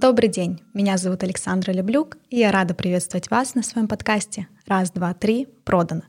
[0.00, 4.90] Добрый день, меня зовут Александра Леблюк, и я рада приветствовать вас на своем подкасте «Раз,
[4.92, 6.04] два, три, продано».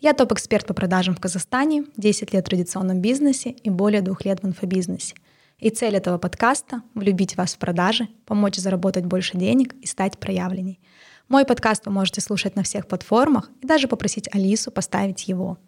[0.00, 4.42] Я топ-эксперт по продажам в Казахстане, 10 лет в традиционном бизнесе и более двух лет
[4.42, 5.14] в инфобизнесе.
[5.58, 10.80] И цель этого подкаста— влюбить вас в продажи, помочь заработать больше денег и стать проявленней.
[11.28, 15.58] Мой подкаст вы можете слушать на всех платформах и даже попросить Алису поставить его.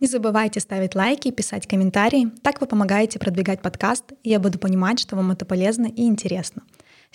[0.00, 2.30] Не забывайте ставить лайки и писать комментарии.
[2.42, 6.62] Так вы помогаете продвигать подкаст, и я буду понимать, что вам это полезно и интересно.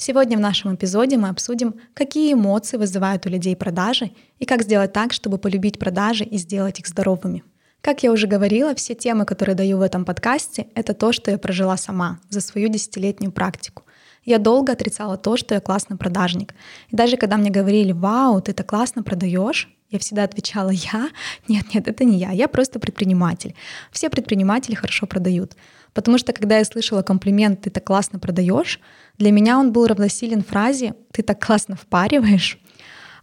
[0.03, 4.93] Сегодня в нашем эпизоде мы обсудим, какие эмоции вызывают у людей продажи и как сделать
[4.93, 7.43] так, чтобы полюбить продажи и сделать их здоровыми.
[7.81, 11.37] Как я уже говорила, все темы, которые даю в этом подкасте, это то, что я
[11.37, 13.83] прожила сама за свою десятилетнюю практику.
[14.25, 16.55] Я долго отрицала то, что я классный продажник.
[16.89, 21.09] И даже когда мне говорили, вау, ты так классно продаешь, я всегда отвечала, я?
[21.47, 23.53] Нет, нет, это не я, я просто предприниматель.
[23.91, 25.55] Все предприниматели хорошо продают.
[25.93, 28.79] Потому что когда я слышала комплимент «ты так классно продаешь»,
[29.17, 32.59] для меня он был равносилен фразе «ты так классно впариваешь».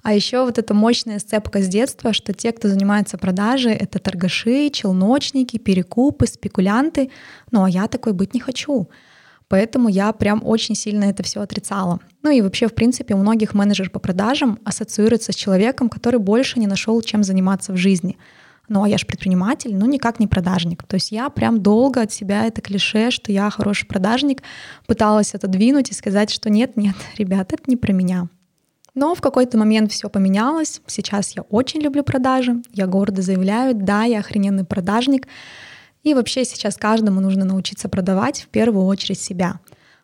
[0.02, 4.70] А еще вот эта мощная сцепка с детства, что те, кто занимается продажей, это торгаши,
[4.70, 7.10] челночники, перекупы, спекулянты.
[7.50, 8.88] Ну а я такой быть не хочу.
[9.48, 12.00] Поэтому я прям очень сильно это все отрицала.
[12.22, 16.60] Ну и вообще, в принципе, у многих менеджер по продажам ассоциируется с человеком, который больше
[16.60, 18.18] не нашел, чем заниматься в жизни.
[18.68, 20.82] Ну, а я же предприниматель, ну, никак не продажник.
[20.84, 24.42] То есть я прям долго от себя это клише, что я хороший продажник,
[24.86, 28.28] пыталась отодвинуть и сказать, что нет, нет, ребят, это не про меня.
[28.94, 30.80] Но в какой-то момент все поменялось.
[30.86, 32.62] Сейчас я очень люблю продажи.
[32.72, 35.28] Я гордо заявляю, да, я охрененный продажник.
[36.02, 39.60] И вообще сейчас каждому нужно научиться продавать в первую очередь себя.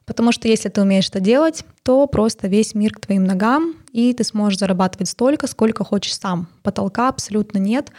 [0.07, 4.13] Потому что если ты умеешь это делать, то просто весь мир к твоим ногам, и
[4.13, 6.49] ты сможешь зарабатывать столько, сколько хочешь сам.
[6.63, 7.91] Потолка абсолютно нет.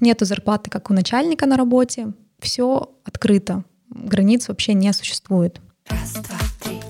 [0.00, 2.12] Нету зарплаты, как у начальника на работе.
[2.38, 3.64] Все открыто.
[3.90, 5.60] Границ вообще не существует.
[5.88, 6.80] Раз, два, три.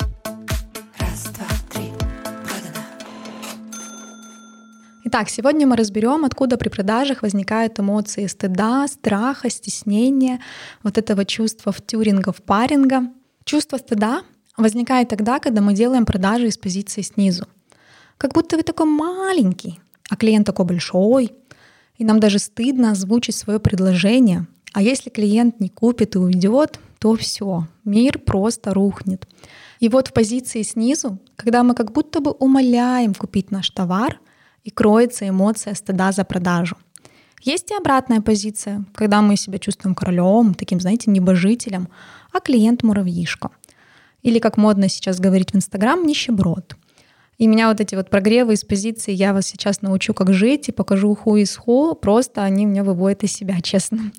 [5.11, 10.39] Итак, сегодня мы разберем, откуда при продажах возникают эмоции стыда, страха, стеснения,
[10.83, 13.05] вот этого чувства в тюринга, в паринга.
[13.45, 14.21] Чувство стыда
[14.59, 17.47] возникает тогда, когда мы делаем продажи из позиции снизу.
[18.19, 19.81] Как будто вы такой маленький,
[20.11, 21.33] а клиент такой большой,
[21.97, 24.47] и нам даже стыдно озвучить свое предложение.
[24.73, 29.27] А если клиент не купит и уйдет, то все, мир просто рухнет.
[29.81, 34.21] И вот в позиции снизу, когда мы как будто бы умоляем купить наш товар,
[34.65, 36.77] и кроется эмоция стыда за продажу.
[37.41, 41.89] Есть и обратная позиция, когда мы себя чувствуем королем, таким, знаете, небожителем,
[42.33, 43.51] а клиент муравьишка.
[44.23, 46.77] Или, как модно сейчас говорить в Инстаграм, нищеброд.
[47.39, 50.73] И меня вот эти вот прогревы из позиции «я вас сейчас научу, как жить» и
[50.73, 54.11] покажу ху из ху, просто они меня выводят из себя, честно.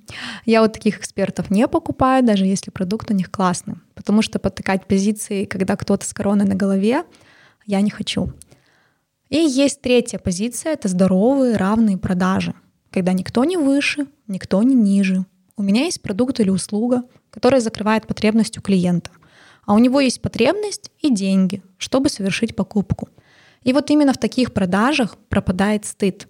[0.45, 3.75] Я вот таких экспертов не покупаю, даже если продукт у них классный.
[3.93, 7.03] Потому что подтыкать позиции, когда кто-то с короной на голове,
[7.65, 8.31] я не хочу.
[9.27, 12.55] И есть третья позиция— это здоровые, равные продажи,
[12.89, 15.25] когда никто не выше, никто не ниже.
[15.57, 19.11] У меня есть продукт или услуга, которая закрывает потребность у клиента,
[19.69, 23.07] а у него есть потребность и деньги, чтобы совершить покупку.
[23.61, 26.27] И вот именно в таких продажах пропадает стыд,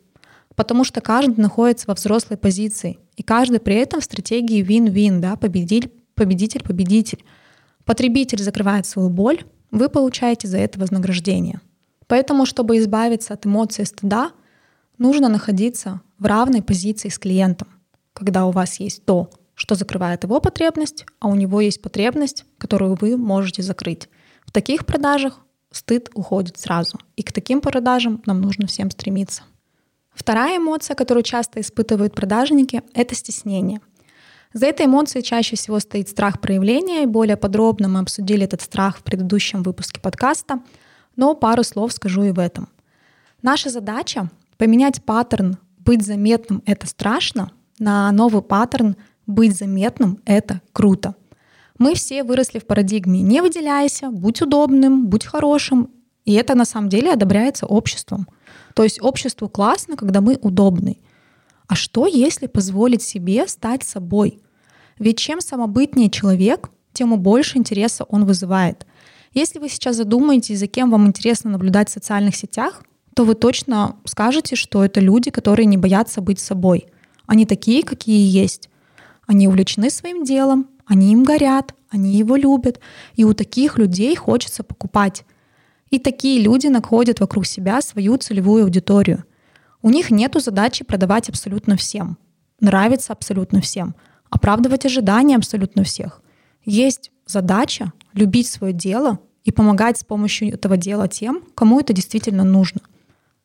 [0.56, 5.38] потому что каждый находится во взрослой позиции, и каждый при этом в стратегии win-win, да,
[5.38, 7.24] победитель, победитель, победитель.
[7.86, 11.62] Потребитель закрывает свою боль, вы получаете за это вознаграждение—
[12.10, 14.32] Поэтому, чтобы избавиться от эмоций стыда,
[14.98, 17.68] нужно находиться в равной позиции с клиентом,
[18.14, 19.30] когда у вас есть то,
[19.60, 24.08] что закрывает его потребность, а у него есть потребность, которую вы можете закрыть.
[24.46, 25.40] В таких продажах
[25.72, 26.98] стыд уходит сразу.
[27.18, 29.44] И к таким продажам нам нужно всем стремиться.
[30.14, 33.82] Вторая эмоция, которую часто испытывают продажники, это стеснение.
[34.54, 38.98] За этой эмоцией чаще всего стоит страх проявления, и более подробно мы обсудили этот страх
[38.98, 40.62] в предыдущем выпуске подкаста—
[41.20, 42.70] но пару слов скажу и в этом.
[43.42, 48.96] Наша задача— поменять паттерн «быть заметным— это страшно» на новый паттерн
[49.30, 51.16] «быть заметным— это круто».
[51.78, 55.90] Мы все выросли в парадигме «не выделяйся», «будь удобным», «будь хорошим»,
[56.26, 58.28] и это на самом деле одобряется обществом.
[58.76, 61.00] То есть обществу классно, когда мы удобны.
[61.68, 64.40] А что, если позволить себе стать собой?
[64.98, 68.86] Ведь чем самобытнее человек, тем больше интереса он вызывает.
[69.34, 72.84] Если вы сейчас задумаетесь, за кем вам интересно наблюдать в социальных сетях,
[73.16, 76.88] то вы точно скажете, что это люди, которые не боятся быть собой.
[77.26, 78.70] Они такие, какие есть.
[79.30, 82.80] Они увлечены своим делом, они им горят, они его любят.
[83.14, 85.24] И у таких людей хочется покупать.
[85.92, 89.26] И такие люди находят вокруг себя свою целевую аудиторию.
[89.84, 92.18] У них нет задачи продавать абсолютно всем,
[92.60, 93.94] нравиться абсолютно всем,
[94.32, 96.24] оправдывать ожидания абсолютно всех.
[96.66, 102.44] Есть задача любить свое дело и помогать с помощью этого дела тем, кому это действительно
[102.44, 102.82] нужно.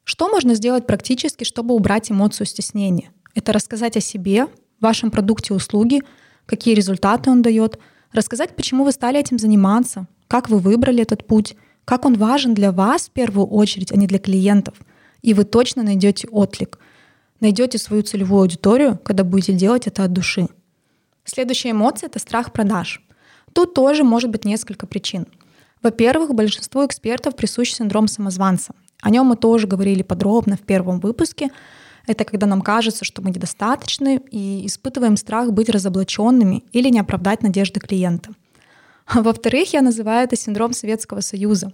[0.02, 3.10] Что можно сделать практически, чтобы убрать эмоцию стеснения?
[3.34, 4.46] Это рассказать о себе,
[4.80, 6.02] вашем продукте услуги,
[6.46, 7.78] какие результаты он дает,
[8.12, 12.72] рассказать, почему вы стали этим заниматься, как вы выбрали этот путь, как он важен для
[12.72, 14.74] вас в первую очередь, а не для клиентов.
[15.22, 16.78] И вы точно найдете отклик,
[17.40, 20.48] найдете свою целевую аудиторию, когда будете делать это от души.
[21.24, 23.02] Следующая эмоция— это страх продаж.
[23.52, 25.26] Тут тоже может быть несколько причин.
[25.82, 28.74] Во-первых, большинству экспертов присущ синдром самозванца.
[29.00, 31.50] О нем мы тоже говорили подробно в первом выпуске.
[32.06, 37.42] Это когда нам кажется, что мы недостаточны и испытываем страх быть разоблаченными или не оправдать
[37.42, 38.30] надежды клиента.
[39.14, 41.72] Во-вторых, я называю это синдром Советского Союза,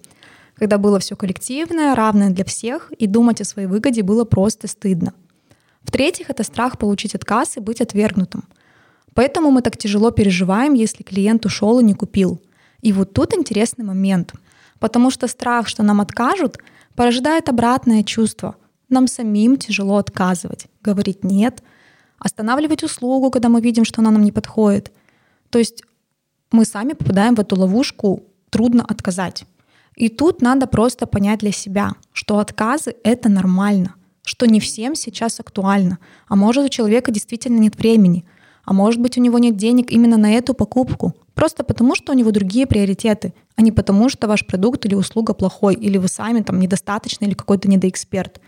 [0.57, 5.15] когда было все коллективное, равное для всех, и думать о своей выгоде было просто стыдно.
[5.83, 8.45] В-третьих, это страх получить отказ и быть отвергнутым—
[9.15, 12.41] Поэтому мы так тяжело переживаем, если клиент ушел и не купил.
[12.81, 14.33] И вот тут интересный момент.
[14.79, 16.59] Потому что страх, что нам откажут,
[16.95, 18.57] порождает обратное чувство.
[18.91, 21.63] Нам самим тяжело отказывать, говорить «нет»,
[22.19, 24.93] останавливать услугу, когда мы видим, что она нам не подходит.
[25.49, 25.83] То есть
[26.53, 29.45] мы сами попадаем в эту ловушку «трудно отказать».
[29.97, 33.95] И тут надо просто понять для себя, что отказы— это нормально,
[34.25, 35.99] что не всем сейчас актуально,
[36.29, 38.27] а может у человека действительно нет времени—
[38.71, 42.15] а может быть, у него нет денег именно на эту покупку, просто потому, что у
[42.15, 46.41] него другие приоритеты, а не потому, что ваш продукт или услуга плохой, или вы сами
[46.43, 48.41] там недостаточный или какой-то недоэксперт.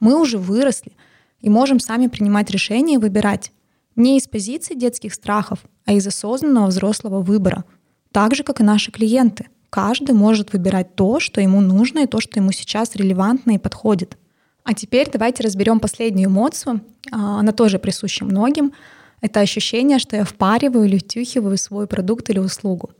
[0.00, 0.92] Мы уже выросли
[1.40, 3.52] и можем сами принимать решения и выбирать.
[3.96, 7.64] Не из позиции детских страхов, а из осознанного взрослого выбора.
[8.12, 9.46] Так же, как и наши клиенты.
[9.70, 14.16] Каждый может выбирать то, что ему нужно, и то, что ему сейчас релевантно и подходит.
[14.64, 16.80] А теперь давайте разберем последнюю эмоцию.
[17.10, 18.72] А, она тоже присуща многим—
[19.20, 22.90] это ощущение, что я впариваю или втюхиваю свой продукт или услугу.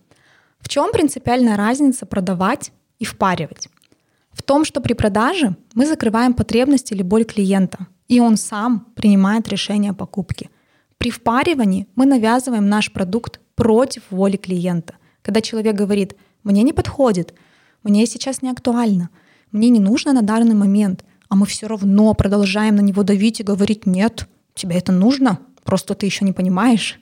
[0.61, 3.69] В чем принципиальная разница продавать и впаривать?
[4.39, 9.49] В том, что при продаже мы закрываем потребность или боль клиента, и он сам принимает
[9.49, 10.49] решение о покупке.
[10.97, 14.95] При впаривании мы навязываем наш продукт против воли клиента.
[15.23, 16.15] Когда человек говорит,
[16.45, 17.35] мне не подходит,
[17.83, 19.11] мне сейчас не актуально,
[19.51, 23.45] мне не нужно на данный момент, а мы все равно продолжаем на него давить и
[23.45, 27.01] говорить, нет, тебе это нужно, просто ты еще не понимаешь.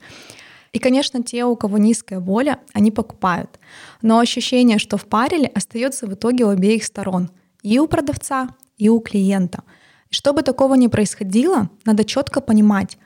[0.72, 3.58] И, конечно, те, у кого низкая воля, они покупают.
[4.02, 7.30] Но ощущение, что впарили, остается в итоге у обеих сторон.
[7.62, 9.62] И у продавца, и у клиента.
[10.10, 12.98] И чтобы такого не происходило, надо четко понимать,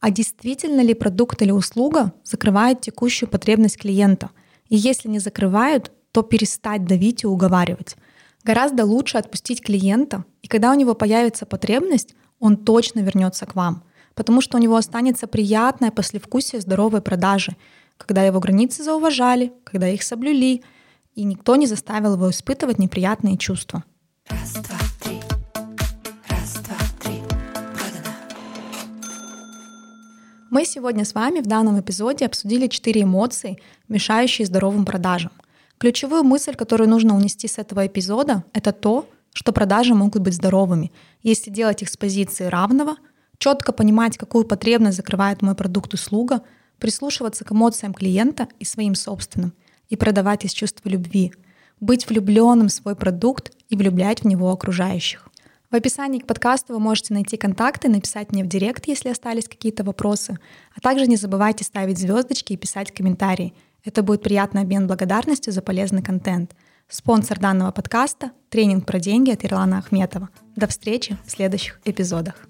[0.00, 4.30] а действительно ли продукт или услуга закрывает текущую потребность клиента.
[4.68, 7.96] И если не закрывают, то перестать давить и уговаривать.
[8.44, 13.82] Гораздо лучше отпустить клиента, и когда у него появится потребность, он точно вернется к вам
[14.18, 17.56] потому что у него останется приятное послевкусие здоровой продажи,
[17.96, 20.64] когда его границы зауважали, когда их соблюли,
[21.14, 23.84] и никто не заставил его испытывать неприятные чувства.
[24.28, 25.20] Раз, два, три.
[26.28, 27.22] Раз, два, три.
[27.76, 28.10] Продано.
[30.50, 35.30] Мы сегодня с вами в данном эпизоде обсудили четыре эмоции, мешающие здоровым продажам.
[35.78, 40.90] Ключевую мысль, которую нужно унести с этого эпизода, это то, что продажи могут быть здоровыми,
[41.22, 42.96] если делать их с позиции равного–
[43.38, 46.42] четко понимать, какую потребность закрывает мой продукт-услуга,
[46.78, 49.54] прислушиваться к эмоциям клиента и своим собственным,
[49.88, 51.32] и продавать из чувства любви,
[51.80, 55.28] быть влюбленным в свой продукт и влюблять в него окружающих.
[55.70, 59.84] В описании к подкасту вы можете найти контакты, написать мне в директ, если остались какие-то
[59.84, 60.38] вопросы,
[60.74, 63.52] а также не забывайте ставить звездочки и писать комментарии.
[63.84, 66.54] Это будет приятный обмен благодарностью за полезный контент.
[66.88, 70.30] Спонсор данного подкаста— тренинг про деньги от Ирлана Ахметова.
[70.56, 72.48] До встречи в следующих эпизодах.